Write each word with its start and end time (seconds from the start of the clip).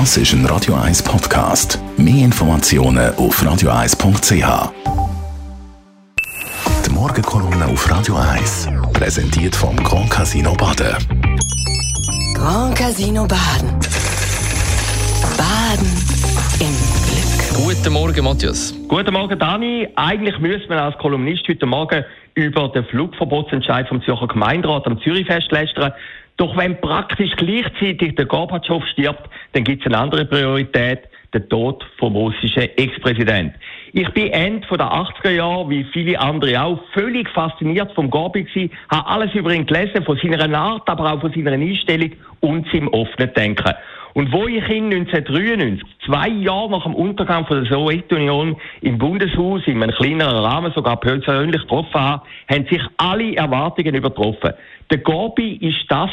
Das 0.00 0.16
ist 0.16 0.32
ein 0.32 0.44
Radio 0.46 0.74
1 0.74 1.04
Podcast. 1.04 1.78
Mehr 1.96 2.24
Informationen 2.24 3.14
auf 3.14 3.40
radio1.ch. 3.40 4.72
Die 6.84 6.90
Morgenkolumne 6.90 7.66
auf 7.66 7.88
Radio 7.88 8.16
1 8.16 8.70
präsentiert 8.92 9.54
vom 9.54 9.76
Grand 9.76 10.10
Casino 10.10 10.52
Baden. 10.54 10.96
Grand 12.34 12.74
Casino 12.76 13.24
Baden. 13.24 13.70
Baden 15.38 15.92
im 16.58 16.74
Glück. 17.06 17.64
Guten 17.64 17.92
Morgen, 17.92 18.24
Matthias. 18.24 18.74
Guten 18.88 19.12
Morgen, 19.12 19.38
Dani. 19.38 19.86
Eigentlich 19.94 20.36
müsste 20.40 20.70
man 20.70 20.78
als 20.78 20.98
Kolumnist 20.98 21.46
heute 21.48 21.66
Morgen 21.66 22.04
über 22.34 22.68
den 22.70 22.84
Flugverbotsentscheid 22.86 23.86
vom 23.86 24.02
Zürcher 24.02 24.26
Gemeinderat 24.26 24.88
am 24.88 25.00
Zürichfest 25.00 25.52
lästern. 25.52 25.92
Doch 26.36 26.56
wenn 26.56 26.80
praktisch 26.80 27.30
gleichzeitig 27.36 28.16
der 28.16 28.26
Gorbatschow 28.26 28.84
stirbt, 28.86 29.28
dann 29.52 29.64
gibt 29.64 29.82
es 29.82 29.86
eine 29.86 29.98
andere 29.98 30.24
Priorität, 30.24 31.00
der 31.32 31.48
Tod 31.48 31.84
vom 31.98 32.16
russischen 32.16 32.62
Ex-Präsident. 32.76 33.54
Ich 33.96 34.10
bin 34.10 34.32
Ende 34.32 34.66
der 34.66 34.92
80er 34.92 35.30
Jahre, 35.30 35.70
wie 35.70 35.84
viele 35.84 36.18
andere 36.18 36.60
auch, 36.60 36.80
völlig 36.94 37.28
fasziniert 37.30 37.92
vom 37.92 38.10
Gorbi 38.10 38.42
gewesen, 38.42 38.72
habe 38.90 39.06
alles 39.06 39.32
über 39.36 39.54
ihn 39.54 39.66
gelesen, 39.66 40.04
von 40.04 40.18
seiner 40.18 40.58
Art, 40.58 40.88
aber 40.88 41.12
auch 41.12 41.20
von 41.20 41.32
seiner 41.32 41.52
Einstellung 41.52 42.10
und 42.40 42.66
seinem 42.72 42.88
offenen 42.88 43.32
Denken. 43.34 43.72
Und 44.14 44.32
wo 44.32 44.48
ich 44.48 44.68
ihn 44.68 44.92
1993, 44.92 45.84
zwei 46.06 46.26
Jahre 46.26 46.72
nach 46.72 46.82
dem 46.82 46.96
Untergang 46.96 47.46
von 47.46 47.62
der 47.62 47.72
Sowjetunion 47.72 48.56
im 48.80 48.98
Bundeshaus 48.98 49.62
in 49.66 49.80
einem 49.80 49.94
kleineren 49.94 50.44
Rahmen 50.44 50.72
sogar 50.72 50.96
persönlich 50.96 51.62
getroffen 51.62 52.00
habe, 52.00 52.26
haben 52.50 52.66
sich 52.66 52.82
alle 52.96 53.36
Erwartungen 53.36 53.94
übertroffen. 53.94 54.54
Der 54.90 54.98
Gobi 54.98 55.54
ist 55.58 55.84
das 55.88 56.10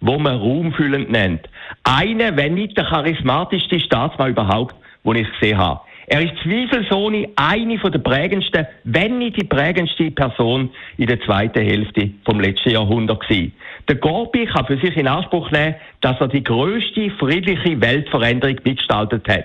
wo 0.00 0.18
man 0.18 0.38
raumfüllend 0.38 1.10
nennt. 1.10 1.46
Einer, 1.84 2.34
wenn 2.38 2.54
nicht 2.54 2.78
der 2.78 2.86
charismatischste 2.86 3.78
Staatsmann 3.78 4.30
überhaupt, 4.30 4.74
den 5.04 5.16
ich 5.16 5.30
gesehen 5.32 5.58
habe. 5.58 5.80
Er 6.12 6.22
ist 6.22 6.32
zweifelsohne 6.42 7.28
eine 7.36 7.78
von 7.78 7.92
der 7.92 8.00
prägendsten, 8.00 8.66
wenn 8.82 9.18
nicht 9.18 9.40
die 9.40 9.46
prägendste 9.46 10.10
Person 10.10 10.70
in 10.98 11.06
der 11.06 11.20
zweiten 11.20 11.62
Hälfte 11.62 12.10
vom 12.24 12.40
letzten 12.40 12.70
Jahrhundert 12.70 13.20
gewesen. 13.20 13.52
Der 13.88 13.94
Gorbi 13.94 14.44
kann 14.46 14.66
für 14.66 14.76
sich 14.78 14.96
in 14.96 15.06
Anspruch 15.06 15.52
nehmen, 15.52 15.76
dass 16.00 16.20
er 16.20 16.26
die 16.26 16.42
größte 16.42 17.10
friedliche 17.10 17.80
Weltveränderung 17.80 18.56
mitgestaltet 18.64 19.28
hat. 19.28 19.44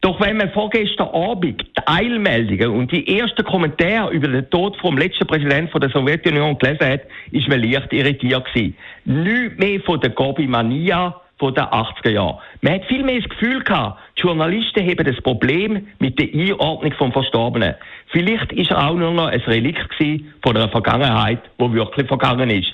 Doch 0.00 0.20
wenn 0.20 0.36
man 0.36 0.52
vorgestern 0.52 1.08
Abend 1.08 1.62
die 1.62 1.86
Eilmeldungen 1.88 2.78
und 2.78 2.92
die 2.92 3.18
ersten 3.18 3.44
Kommentare 3.44 4.12
über 4.12 4.28
den 4.28 4.48
Tod 4.50 4.76
vom 4.76 4.96
letzten 4.96 5.26
Präsidenten 5.26 5.80
der 5.80 5.90
Sowjetunion 5.90 6.56
gelesen 6.58 6.92
hat, 6.92 7.00
ist 7.32 7.48
man 7.48 7.60
leicht 7.60 7.92
irritiert 7.92 8.44
gewesen. 8.54 8.76
Nicht 9.04 9.58
mehr 9.58 9.80
von 9.80 9.98
der 9.98 10.10
Gobi-Mania, 10.10 11.20
von 11.38 11.54
den 11.54 11.64
80er 11.64 12.10
Jahren. 12.10 12.38
Man 12.60 12.74
hat 12.74 12.84
viel 12.86 13.02
mehr 13.02 13.20
das 13.20 13.28
Gefühl 13.28 13.62
gehabt, 13.62 14.00
die 14.16 14.22
Journalisten 14.22 14.84
haben 14.84 15.04
das 15.04 15.22
Problem 15.22 15.86
mit 15.98 16.18
der 16.18 16.28
Einordnung 16.32 16.92
vom 16.94 17.12
Verstorbenen. 17.12 17.74
Vielleicht 18.08 18.52
ist 18.52 18.70
er 18.70 18.88
auch 18.88 18.94
nur 18.94 19.12
noch 19.12 19.28
ein 19.28 19.40
Relikt 19.40 19.94
von 20.42 20.56
einer 20.56 20.68
Vergangenheit, 20.68 21.40
wo 21.58 21.72
wirklich 21.72 22.06
vergangen 22.08 22.50
ist. 22.50 22.72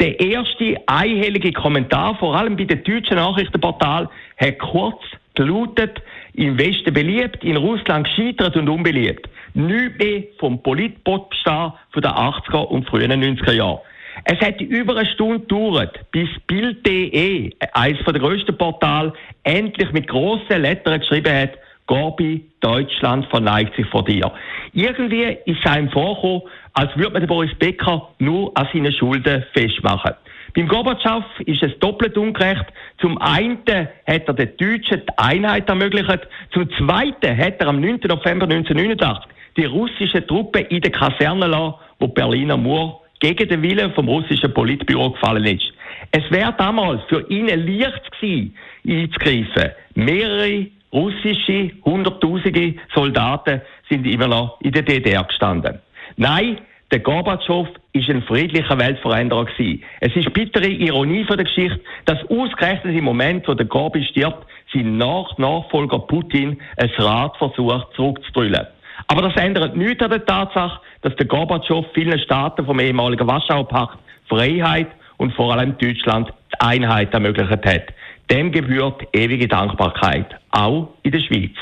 Der 0.00 0.18
erste 0.18 0.76
einhellige 0.86 1.52
Kommentar, 1.52 2.16
vor 2.16 2.36
allem 2.36 2.56
bei 2.56 2.64
den 2.64 2.82
deutschen 2.82 3.16
Nachrichtenportalen, 3.16 4.08
hat 4.36 4.58
kurz 4.58 5.00
gelautet, 5.34 6.02
im 6.34 6.58
Westen 6.58 6.92
beliebt, 6.92 7.44
in 7.44 7.56
Russland 7.56 8.06
gescheitert 8.06 8.56
und 8.56 8.68
unbeliebt. 8.68 9.28
Nicht 9.54 9.98
mehr 9.98 10.22
vom 10.38 10.62
Politpopstar 10.62 11.78
von 11.90 12.02
den 12.02 12.10
80er 12.10 12.64
und 12.64 12.88
frühen 12.88 13.12
90er 13.12 13.52
Jahren. 13.52 13.80
Es 14.24 14.38
hat 14.40 14.60
über 14.60 14.96
eine 14.96 15.06
Stunde 15.06 15.40
gedauert, 15.40 15.98
bis 16.12 16.28
Bild.de, 16.46 17.50
eines 17.72 18.04
der 18.04 18.14
grössten 18.14 18.56
Portale, 18.56 19.12
endlich 19.44 19.90
mit 19.92 20.08
grossen 20.08 20.62
Lettern 20.62 21.00
geschrieben 21.00 21.34
hat, 21.34 21.52
Gorbi, 21.86 22.44
Deutschland 22.60 23.26
verneigt 23.26 23.74
sich 23.76 23.86
vor 23.86 24.04
dir. 24.04 24.32
Irgendwie 24.72 25.36
ist 25.44 25.58
es 25.64 25.70
einem 25.70 25.90
vorgekommen, 25.90 26.42
als 26.74 26.96
würde 26.96 27.12
man 27.12 27.22
den 27.22 27.28
Boris 27.28 27.54
Becker 27.58 28.08
nur 28.18 28.52
an 28.56 28.68
seinen 28.72 28.92
Schulden 28.92 29.44
festmachen. 29.52 30.14
Beim 30.54 30.68
Gorbatschow 30.68 31.24
ist 31.46 31.62
es 31.62 31.78
doppelt 31.78 32.16
ungerecht. 32.16 32.66
Zum 33.00 33.18
einen 33.18 33.58
hat 33.66 34.28
er 34.28 34.34
den 34.34 34.56
Deutschen 34.58 35.02
die 35.06 35.18
Einheit 35.18 35.68
ermöglicht. 35.68 36.28
Zum 36.52 36.68
zweiten 36.78 37.36
hat 37.36 37.60
er 37.60 37.68
am 37.68 37.80
9. 37.80 38.00
November 38.04 38.46
1989 38.46 39.30
die 39.56 39.64
russischen 39.64 40.26
Truppen 40.26 40.64
in 40.66 40.80
der 40.80 40.92
Kaserne 40.92 41.46
lassen, 41.46 41.74
wo 41.98 42.08
Berliner 42.08 42.56
Mauer 42.56 43.01
gegen 43.22 43.48
den 43.48 43.62
Willen 43.62 43.92
vom 43.94 44.08
russischen 44.08 44.52
Politbüro 44.52 45.12
gefallen 45.12 45.44
ist. 45.44 45.72
Es 46.10 46.28
wäre 46.30 46.52
damals 46.58 47.02
für 47.08 47.24
ihn 47.30 47.46
leicht 47.46 48.10
gewesen, 48.12 48.54
einzugreifen. 48.86 49.70
Mehrere 49.94 50.66
russische, 50.92 51.70
hunderttausende 51.84 52.74
Soldaten 52.92 53.62
sind 53.88 54.06
immer 54.06 54.26
noch 54.26 54.60
in 54.60 54.72
der 54.72 54.82
DDR 54.82 55.22
gestanden. 55.22 55.78
Nein, 56.16 56.58
der 56.90 56.98
Gorbatschow 56.98 57.68
ist 57.92 58.10
ein 58.10 58.22
friedlicher 58.22 58.76
Weltveränderer 58.76 59.44
gewesen. 59.44 59.84
Es 60.00 60.14
ist 60.16 60.32
bittere 60.32 60.66
Ironie 60.66 61.24
von 61.24 61.36
der 61.36 61.46
Geschichte, 61.46 61.80
dass 62.06 62.18
ausgerechnet 62.28 62.96
im 62.96 63.04
Moment, 63.04 63.46
wo 63.46 63.54
der 63.54 63.66
Gorbi 63.66 64.04
stirbt, 64.04 64.46
sein 64.74 64.98
Nach 64.98 65.38
Nachfolger 65.38 66.00
Putin 66.00 66.60
ein 66.76 66.90
Rad 66.98 67.36
versucht 67.36 67.86
zurückzudrüllen. 67.94 68.66
Aber 69.08 69.22
das 69.22 69.36
ändert 69.36 69.76
nichts 69.76 70.02
an 70.02 70.10
der 70.10 70.24
Tatsache, 70.24 70.80
dass 71.02 71.14
der 71.16 71.26
Gorbatschow 71.26 71.84
vielen 71.94 72.18
Staaten 72.20 72.64
vom 72.64 72.78
ehemaligen 72.80 73.26
Warschauer 73.26 73.68
Pakt 73.68 73.98
Freiheit 74.28 74.88
und 75.18 75.34
vor 75.34 75.52
allem 75.52 75.76
Deutschland 75.78 76.28
die 76.28 76.60
Einheit 76.60 77.12
ermöglicht 77.12 77.50
hat. 77.50 77.82
Dem 78.30 78.50
gebührt 78.50 79.02
ewige 79.12 79.48
Dankbarkeit, 79.48 80.26
auch 80.50 80.88
in 81.02 81.12
der 81.12 81.20
Schweiz. 81.20 81.52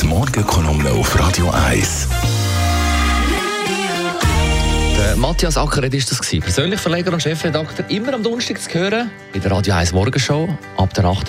Die 0.00 0.06
Morgenkolumne 0.06 0.90
auf 0.90 1.18
Radio 1.18 1.50
1. 1.50 2.08
Der 4.98 5.16
Matthias 5.16 5.58
Ackeret 5.58 5.92
ist 5.94 6.10
das 6.10 6.20
gewesen. 6.20 6.42
Persönlich 6.42 6.80
Verleger 6.80 7.12
und 7.12 7.22
Chefredakteur. 7.22 7.84
Immer 7.90 8.14
am 8.14 8.22
Donnerstag 8.22 8.60
zu 8.60 8.78
hören 8.78 9.10
in 9.32 9.40
der 9.40 9.50
Radio 9.50 9.74
1 9.74 9.92
Morgenshow 9.92 10.48
ab 10.76 10.94
der 10.94 11.04
8. 11.04 11.28